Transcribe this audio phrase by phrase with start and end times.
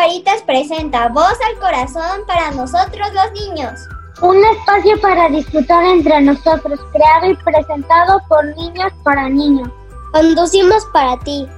[0.00, 3.80] Caritas presenta Voz al Corazón para nosotros los niños.
[4.22, 9.68] Un espacio para disfrutar entre nosotros, creado y presentado por niños para niños.
[10.12, 11.48] Conducimos para ti.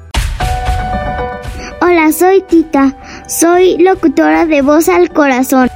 [1.83, 2.97] Hola, soy Tita.
[3.29, 5.69] Soy locutora de Voz al Corazón.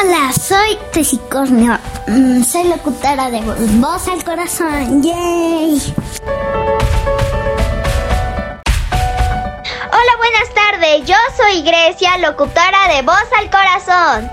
[0.00, 1.76] Hola, soy Tesicornio.
[2.06, 5.02] Mm, soy locutora de Voz al Corazón.
[5.02, 6.89] ¡Yay!
[10.80, 11.06] Tardes.
[11.06, 14.30] Yo soy Grecia, locutora de Voz al Corazón.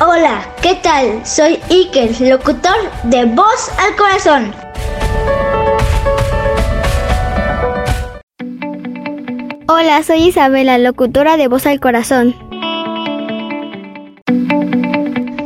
[0.00, 1.24] Hola, ¿qué tal?
[1.26, 4.54] Soy Iker, locutor de Voz al Corazón.
[9.68, 12.34] Hola, soy Isabela, locutora de Voz al Corazón.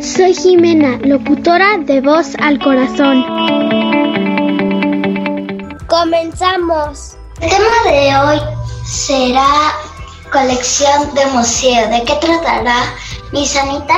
[0.01, 3.94] Soy Jimena, locutora de Voz al Corazón.
[5.87, 7.17] Comenzamos.
[7.41, 8.41] El tema de hoy
[8.87, 9.73] será
[10.33, 11.89] colección de museo.
[11.91, 12.95] ¿De qué tratará,
[13.33, 13.97] mi Sanita?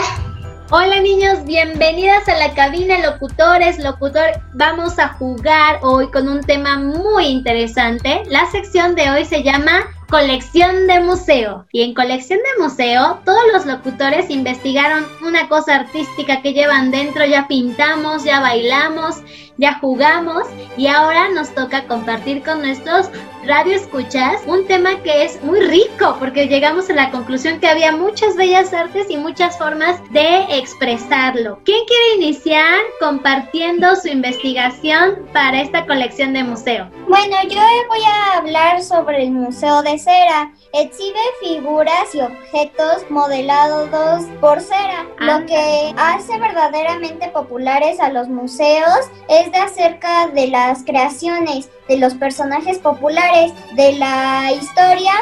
[0.70, 4.42] Hola niños, bienvenidas a la cabina locutores, locutor.
[4.55, 8.25] Vamos a jugar hoy con un tema muy interesante.
[8.27, 11.67] La sección de hoy se llama Colección de Museo.
[11.70, 17.25] Y en Colección de Museo, todos los locutores investigaron una cosa artística que llevan dentro.
[17.25, 19.23] Ya pintamos, ya bailamos,
[19.59, 20.45] ya jugamos
[20.77, 23.11] y ahora nos toca compartir con nuestros
[23.47, 27.93] radio escuchas un tema que es muy rico porque llegamos a la conclusión que había
[27.93, 31.61] muchas bellas artes y muchas formas de expresarlo.
[31.65, 36.91] ¿Quién quiere iniciar compartiendo su investigación para esta colección de museo?
[37.09, 40.53] Bueno, yo voy a hablar sobre el Museo de Cera.
[40.72, 45.06] Exhibe figuras y objetos modelados por cera.
[45.19, 51.98] Lo que hace verdaderamente populares a los museos es de acerca de las creaciones de
[51.98, 55.13] los personajes populares, de la historia,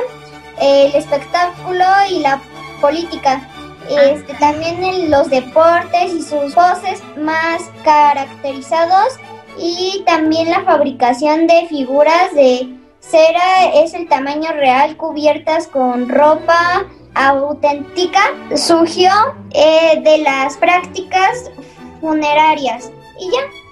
[0.60, 2.40] el espectáculo y la
[2.80, 3.48] política.
[3.88, 9.19] Este, también en los deportes y sus voces más caracterizados
[9.58, 12.69] y también la fabricación de figuras de
[13.10, 18.20] cera es el tamaño real cubiertas con ropa auténtica
[18.56, 19.10] surgió
[19.53, 21.50] eh, de las prácticas
[22.00, 22.91] funerarias.
[23.19, 23.63] Y ya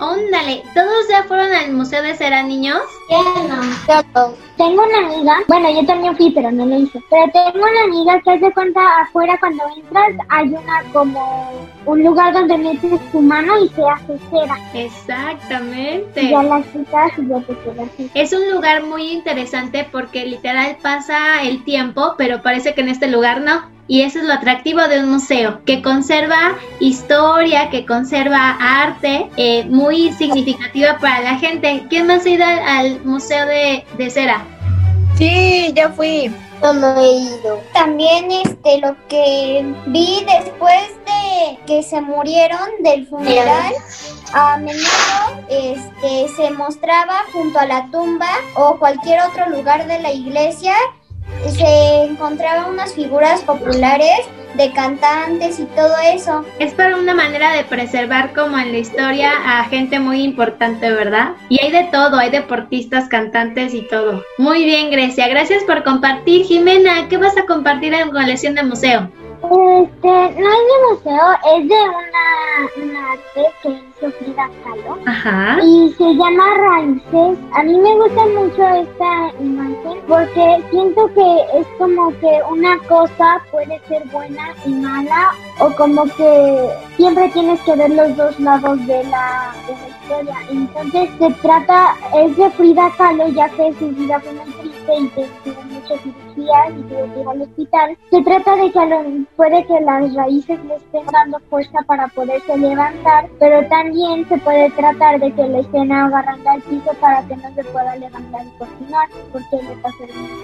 [0.00, 2.80] Óndale, ¿todos ya fueron al Museo de Cera, niños?
[3.10, 4.34] Ya no.
[4.56, 7.02] Tengo una amiga, bueno, yo también fui, pero no lo hice.
[7.10, 12.32] Pero tengo una amiga que hace cuenta afuera cuando entras hay una como un lugar
[12.32, 14.56] donde metes tu mano y se hace cera.
[14.74, 16.22] Exactamente.
[16.22, 18.10] Y ya la quitas y ya te quedas así.
[18.14, 23.08] Es un lugar muy interesante porque literal pasa el tiempo, pero parece que en este
[23.08, 23.77] lugar no.
[23.88, 29.64] Y eso es lo atractivo de un museo, que conserva historia, que conserva arte eh,
[29.64, 31.84] muy significativa para la gente.
[31.88, 34.44] ¿Quién más ha ido al, al Museo de, de Cera?
[35.16, 36.30] Sí, ya fui.
[36.62, 37.62] No, no he ido.
[37.72, 43.72] También este lo que vi después de que se murieron del funeral,
[44.32, 50.12] a menudo este se mostraba junto a la tumba o cualquier otro lugar de la
[50.12, 50.74] iglesia
[51.46, 56.44] se encontraban unas figuras populares de cantantes y todo eso.
[56.58, 61.32] Es para una manera de preservar como en la historia a gente muy importante, ¿verdad?
[61.48, 64.24] Y hay de todo, hay deportistas, cantantes y todo.
[64.38, 66.44] Muy bien, Grecia, gracias por compartir.
[66.44, 69.10] Jimena, ¿qué vas a compartir en colección de museo?
[69.40, 74.98] Este, no es de museo, es de una, una arte que hizo Frida Kahlo.
[75.06, 75.58] Ajá.
[75.62, 77.38] Y se llama Raíces.
[77.52, 83.40] A mí me gusta mucho esta imagen porque siento que es como que una cosa
[83.52, 88.84] puede ser buena y mala o como que siempre tienes que ver los dos lados
[88.86, 90.36] de la, de la historia.
[90.50, 95.08] Entonces se trata, es de Frida Kahlo ya que su vida fue muy triste y
[95.10, 97.98] que tuvo cirugías y tuvo que ir al hospital.
[98.10, 99.04] Se trata de que a lo-
[99.36, 104.70] puede que las raíces le estén dando fuerza para poderse levantar, pero también se puede
[104.70, 108.58] tratar de que le estén agarrando al piso para que no se pueda levantar y
[108.58, 110.38] continuar, porque le pasa el mismo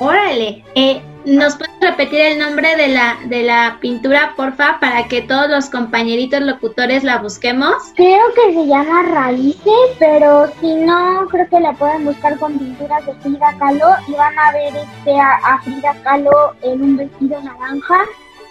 [0.00, 0.64] Órale.
[0.74, 5.48] Eh, ¿Nos puedes repetir el nombre de la, de la pintura, porfa, para que todos
[5.48, 7.74] los compañeritos locutores la busquemos?
[7.94, 13.06] Creo que se llama Raíces, pero si no, creo que la pueden buscar con pinturas
[13.06, 17.40] de Frida Kahlo y van a ver este, a, a Frida Kahlo en un vestido
[17.42, 18.04] naranja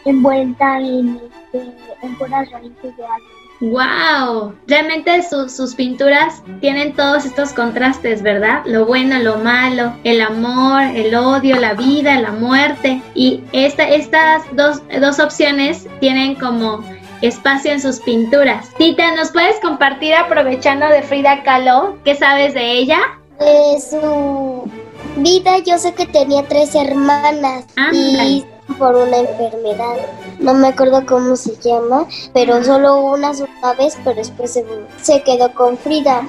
[0.05, 1.21] envuelta en,
[1.53, 1.71] este,
[2.01, 3.42] en puras raíces de árbol.
[3.71, 4.53] ¡Wow!
[4.67, 8.61] Realmente su- sus pinturas tienen todos estos contrastes, ¿verdad?
[8.65, 13.01] Lo bueno, lo malo, el amor, el odio, la vida, la muerte.
[13.15, 16.83] Y esta, estas dos, dos opciones tienen como
[17.21, 18.69] espacio en sus pinturas.
[18.77, 21.97] Tita, ¿nos puedes compartir aprovechando de Frida Kahlo?
[22.03, 22.99] ¿Qué sabes de ella?
[23.39, 24.69] De su
[25.15, 27.63] vida yo sé que tenía tres hermanas
[27.93, 28.43] y
[28.77, 29.95] por una enfermedad.
[30.43, 34.59] No me acuerdo cómo se llama, pero solo una una vez, pero después
[35.01, 36.27] se, quedó con Frida.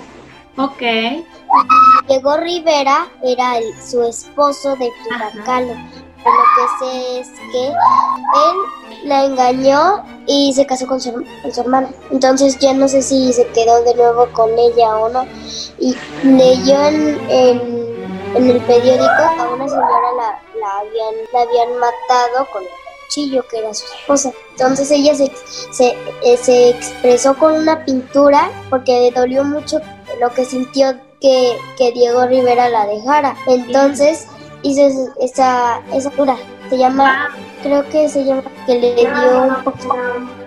[0.56, 0.82] Ok.
[2.08, 5.74] Llegó Rivera, era el, su esposo de Frida Kahlo.
[5.74, 11.10] Lo que sé es que él la engañó y se casó con su,
[11.56, 11.90] hermana.
[12.12, 15.26] Entonces ya no sé si se quedó de nuevo con ella o no.
[15.80, 22.46] Y leyó en, en, el periódico a una señora la, la, habían, la habían matado
[22.52, 22.62] con
[23.04, 24.32] el cuchillo que era su esposa.
[24.52, 25.30] Entonces ella se,
[25.70, 29.80] se, eh, se expresó con una pintura porque le dolió mucho
[30.20, 33.36] lo que sintió que, que Diego Rivera la dejara.
[33.46, 34.26] Entonces
[34.62, 36.36] hizo esa, esa cura.
[36.70, 37.28] Se llama,
[37.62, 39.96] creo que se llama, que le dio un poco,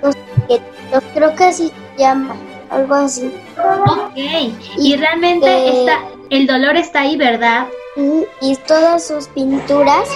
[0.01, 2.35] no, creo que así se llama,
[2.69, 3.31] algo así.
[3.57, 4.17] Ok,
[4.77, 5.99] y, realmente está,
[6.31, 7.67] el dolor está ahí, ¿verdad?
[8.41, 10.07] Y todas sus pinturas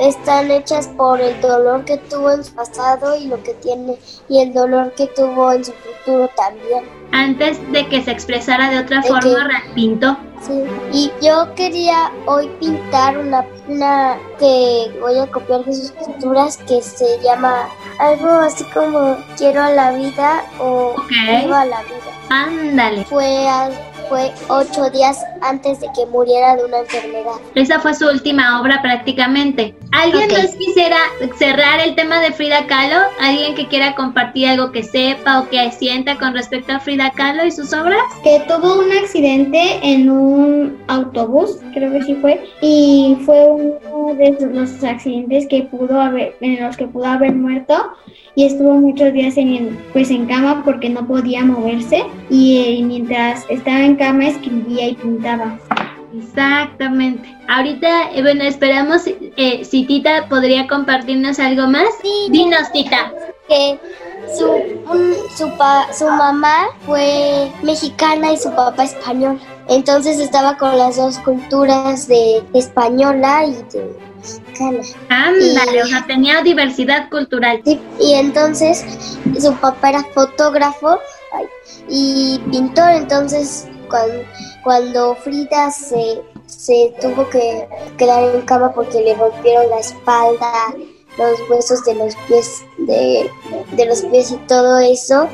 [0.00, 3.96] están hechas por el dolor que tuvo en su pasado y lo que tiene
[4.28, 6.84] y el dolor que tuvo en su futuro también.
[7.12, 10.16] Antes de que se expresara de otra forma, pintó.
[10.40, 10.62] Sí,
[10.92, 16.80] y yo quería hoy pintar una, una que voy a copiar de sus pinturas que
[16.80, 17.68] se llama
[17.98, 22.18] algo así como Quiero a la vida o Vivo a la vida.
[22.30, 23.04] Ándale.
[23.06, 23.48] Fue
[24.08, 27.32] fue ocho días antes de que muriera de una enfermedad.
[27.54, 29.74] Esa fue su última obra prácticamente.
[29.92, 30.96] ¿Alguien nos quisiera
[31.38, 33.00] cerrar el tema de Frida Kahlo?
[33.20, 37.44] ¿Alguien que quiera compartir algo que sepa o que sienta con respecto a Frida Kahlo
[37.44, 38.00] y sus obras?
[38.22, 43.78] Que tuvo un accidente en un autobús, creo que sí fue, y fue
[44.08, 47.92] uno de los accidentes que pudo haber, en los que pudo haber muerto
[48.34, 53.44] y estuvo muchos días en, pues en cama porque no podía moverse y eh, mientras
[53.48, 55.58] estaba en cama escribía y pintaba.
[56.16, 57.28] Exactamente.
[57.48, 61.88] Ahorita, eh, bueno, esperamos eh, si Tita podría compartirnos algo más.
[62.02, 62.28] Sí.
[62.30, 63.12] Dinos, Tita.
[63.46, 63.78] Que
[64.36, 64.46] su,
[65.36, 65.50] su,
[65.98, 69.38] su mamá fue mexicana y su papá español.
[69.68, 74.08] Entonces estaba con las dos culturas de española y de
[75.08, 77.62] Ándale, o sea, tenía diversidad cultural.
[77.64, 78.84] y entonces
[79.38, 80.98] su papá era fotógrafo
[81.88, 84.22] y pintor, entonces cuando,
[84.64, 90.74] cuando Frida se, se tuvo que quedar en cama porque le rompieron la espalda,
[91.16, 93.30] los huesos de los pies, de,
[93.72, 95.28] de los pies y todo eso,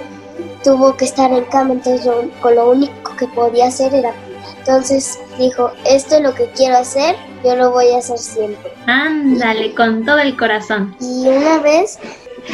[0.62, 2.08] tuvo que estar en cama, entonces
[2.40, 4.14] con lo único que podía hacer era
[4.58, 8.72] entonces dijo, esto es lo que quiero hacer, yo lo voy a hacer siempre.
[8.86, 10.96] Ándale, con todo el corazón.
[11.00, 11.98] Y una vez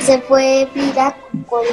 [0.00, 1.16] se fue Frida
[1.48, 1.64] con,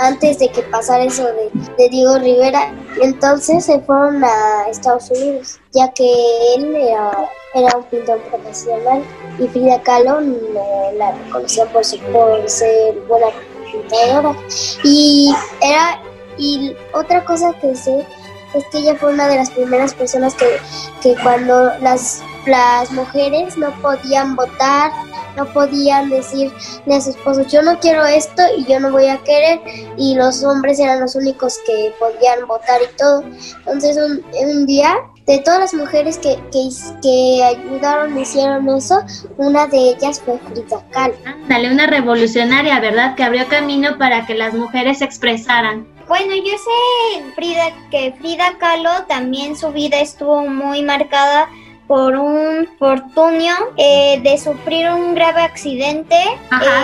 [0.00, 5.90] antes de que pasara eso de, Diego Rivera, entonces se fueron a Estados Unidos, ya
[5.92, 6.10] que
[6.56, 9.02] él era, un pintor profesional
[9.38, 11.82] y Frida Kahlo no la reconocía por,
[12.12, 13.28] por ser buena
[13.72, 14.36] pintadora.
[14.84, 16.02] Y era
[16.38, 18.04] y otra cosa que sé
[18.54, 20.58] es que ella fue una de las primeras personas que,
[21.02, 24.92] que cuando las, las mujeres no podían votar,
[25.36, 26.54] no podían decirle
[26.94, 29.60] a su esposo, yo no quiero esto y yo no voy a querer,
[29.96, 33.22] y los hombres eran los únicos que podían votar y todo.
[33.58, 36.68] Entonces un, un día, de todas las mujeres que, que,
[37.02, 39.02] que ayudaron, hicieron eso,
[39.36, 41.14] una de ellas fue Frida Kahlo.
[41.48, 43.16] Dale, una revolucionaria, ¿verdad?
[43.16, 45.86] Que abrió camino para que las mujeres se expresaran.
[46.06, 51.48] Bueno, yo sé Frida, que Frida Kahlo también su vida estuvo muy marcada
[51.88, 56.16] por un fortunio eh, de sufrir un grave accidente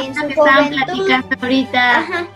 [0.04, 1.10] en su juventud.
[1.40, 2.26] ahorita, Ajá,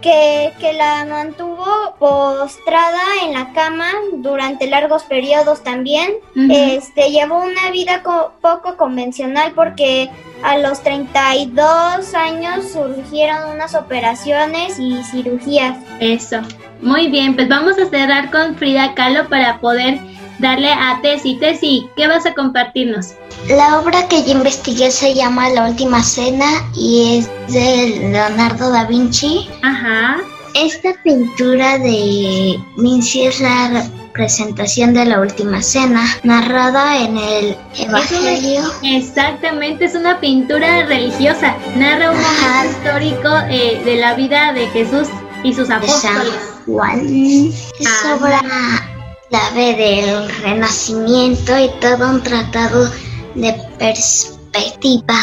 [0.00, 6.12] que, que la mantuvo postrada en la cama durante largos periodos también.
[6.50, 8.02] Este llevó una vida
[8.40, 10.08] poco convencional porque
[10.42, 15.76] a los 32 años surgieron unas operaciones y cirugías.
[15.98, 16.40] Eso.
[16.80, 19.98] Muy bien, pues vamos a cerrar con Frida Kahlo para poder
[20.40, 21.36] darle a Tessy.
[21.36, 23.14] Tessy, ¿qué vas a compartirnos?
[23.48, 28.84] La obra que yo investigué se llama La Última Cena y es de Leonardo da
[28.84, 29.48] Vinci.
[29.62, 30.18] Ajá.
[30.54, 38.62] Esta pintura de Vinci es la presentación de la última cena, narrada en el Evangelio.
[38.82, 45.08] exactamente, es una pintura religiosa, narra un momento histórico eh, de la vida de Jesús
[45.44, 46.34] y sus apóstoles.
[46.66, 47.06] Juan.
[47.06, 48.89] Es obra
[49.30, 52.90] clave del renacimiento y todo un tratado
[53.36, 55.14] de perspectiva.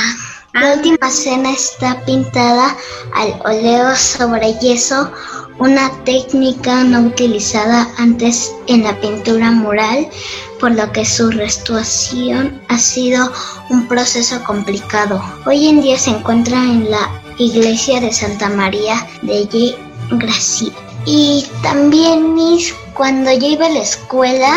[0.54, 2.76] La última cena está pintada
[3.14, 5.12] al óleo sobre yeso,
[5.60, 10.08] una técnica no utilizada antes en la pintura mural,
[10.60, 13.32] por lo que su restauración ha sido
[13.70, 15.22] un proceso complicado.
[15.46, 19.76] Hoy en día se encuentra en la iglesia de Santa María de
[20.12, 20.72] Gracia.
[21.06, 24.52] Y también, mis, cuando yo iba a la escuela,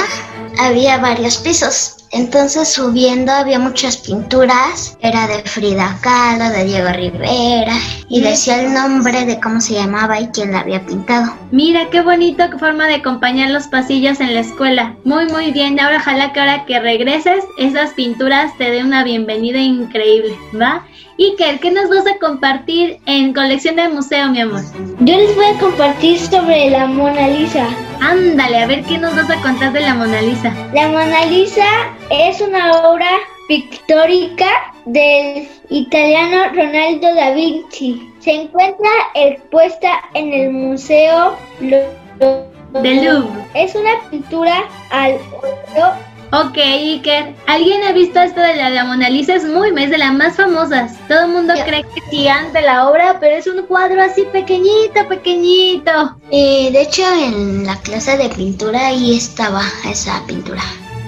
[0.58, 1.98] había varios pisos.
[2.10, 7.76] Entonces subiendo había muchas pinturas, era de Frida Kahlo, de Diego Rivera,
[8.08, 11.32] y decía el nombre de cómo se llamaba y quién la había pintado.
[11.52, 14.96] Mira, qué bonito forma de acompañar los pasillos en la escuela.
[15.04, 15.78] Muy, muy bien.
[15.78, 20.84] Ahora ojalá que ahora que regreses, esas pinturas te den una bienvenida increíble, ¿va?
[21.20, 24.62] Iker, ¿qué nos vas a compartir en colección del museo, mi amor?
[25.00, 27.68] Yo les voy a compartir sobre la Mona Lisa.
[28.00, 30.50] Ándale, a ver qué nos vas a contar de la Mona Lisa.
[30.72, 31.66] La Mona Lisa
[32.08, 33.10] es una obra
[33.48, 34.46] pictórica
[34.86, 38.10] del italiano Ronaldo da Vinci.
[38.20, 43.44] Se encuentra expuesta en el Museo del Louvre.
[43.52, 45.92] Es una pintura al óleo
[46.32, 47.34] Ok, Iker.
[47.48, 49.34] ¿Alguien ha visto esto de la, Mona Lisa?
[49.34, 50.92] Es muy, es de las más famosas.
[51.08, 55.08] Todo el mundo cree que es gigante la obra, pero es un cuadro así pequeñito,
[55.08, 55.90] pequeñito.
[56.30, 60.62] Eh, de hecho, en la clase de pintura ahí estaba esa pintura.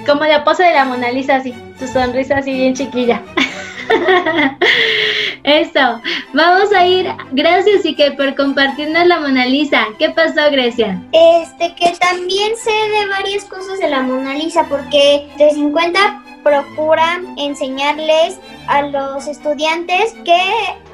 [0.06, 1.54] Como la pose de la Mona Lisa, así.
[1.78, 3.22] Su sonrisa así bien chiquilla.
[5.44, 6.00] Eso.
[6.32, 7.08] Vamos a ir.
[7.32, 9.86] Gracias, Ike, por compartirnos la Mona Lisa.
[9.98, 11.00] ¿Qué pasó, Grecia?
[11.12, 17.20] Este, que también sé de varias cosas de la Mona Lisa, porque de 50 procura
[17.36, 20.40] enseñarles a los estudiantes que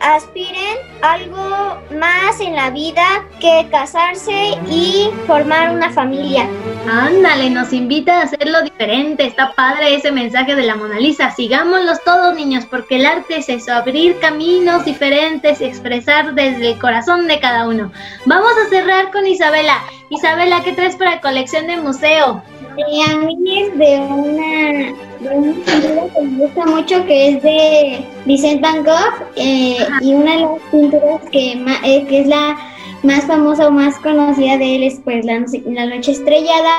[0.00, 3.04] aspiren algo más en la vida
[3.40, 6.48] que casarse y formar una familia.
[6.90, 9.26] Ándale, nos invita a hacerlo diferente.
[9.26, 11.30] Está padre ese mensaje de la Mona Lisa.
[11.30, 16.78] Sigámoslos todos, niños, porque el arte es eso, abrir caminos diferentes y expresar desde el
[16.78, 17.92] corazón de cada uno.
[18.24, 19.82] Vamos a cerrar con Isabela.
[20.08, 22.42] Isabela, ¿qué traes para colección de museo?
[22.80, 28.04] a mí es de una, de una pintura que me gusta mucho que es de
[28.24, 31.52] Vicente Van Gogh eh, y una de las pinturas que,
[31.84, 32.56] eh, que es la
[33.02, 36.74] más famosa o más conocida de él es pues la, la noche estrellada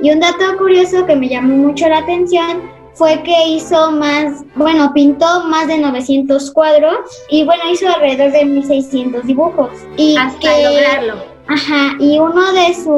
[0.00, 2.62] y un dato curioso que me llamó mucho la atención
[2.94, 6.96] fue que hizo más, bueno, pintó más de 900 cuadros
[7.30, 9.70] y bueno, hizo alrededor de 1600 dibujos.
[9.96, 12.92] Y Hasta lograrlo Ajá, y uno de su,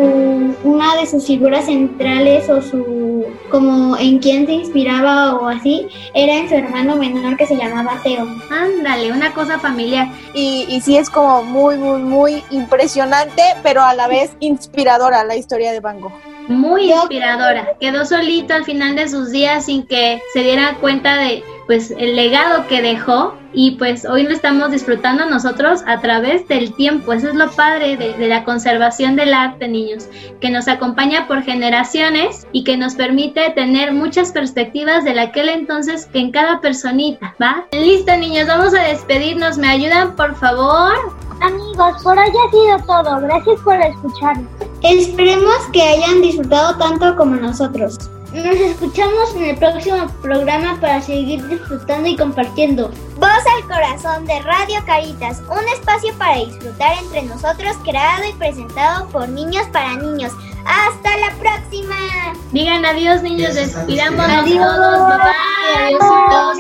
[0.65, 6.35] una de sus figuras centrales o su, como en quien se inspiraba o así, era
[6.35, 8.27] en su hermano menor que se llamaba Teo.
[8.51, 10.09] Ándale, una cosa familiar.
[10.35, 15.37] Y, y sí es como muy, muy, muy impresionante, pero a la vez inspiradora la
[15.37, 16.30] historia de Van Gogh.
[16.51, 17.77] Muy inspiradora.
[17.79, 22.17] Quedó solito al final de sus días sin que se diera cuenta de pues el
[22.17, 27.13] legado que dejó y pues hoy lo estamos disfrutando nosotros a través del tiempo.
[27.13, 30.09] Eso es lo padre de, la conservación del arte, niños,
[30.41, 36.07] que nos acompaña por generaciones y que nos permite tener muchas perspectivas de aquel entonces
[36.07, 37.65] que en cada personita, ¿va?
[37.71, 39.57] Listo, niños, vamos a despedirnos.
[39.57, 40.95] ¿Me ayudan, por favor?
[41.41, 43.21] Amigos, por hoy ha sido todo.
[43.21, 44.70] Gracias por escucharnos.
[44.83, 47.99] Esperemos que hayan disfrutado tanto como nosotros.
[48.33, 52.89] Nos escuchamos en el próximo programa para seguir disfrutando y compartiendo.
[53.17, 59.09] Voz al corazón de Radio Caritas, un espacio para disfrutar entre nosotros creado y presentado
[59.09, 60.33] por niños para niños.
[60.65, 61.97] Hasta la próxima.
[62.53, 64.27] Digan adiós niños, despidamos.
[64.29, 64.65] Adiós,
[65.77, 66.59] Adiós.